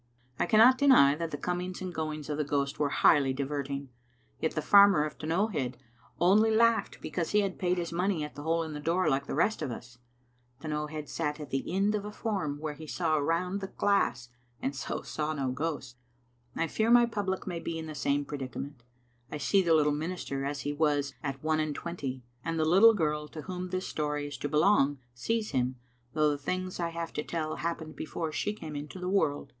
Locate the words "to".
23.27-23.43, 24.39-24.49, 27.13-27.23